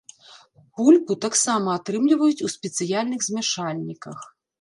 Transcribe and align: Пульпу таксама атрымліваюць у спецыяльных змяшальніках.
Пульпу 0.77 1.13
таксама 1.25 1.75
атрымліваюць 1.79 2.43
у 2.47 2.49
спецыяльных 2.55 3.19
змяшальніках. 3.29 4.19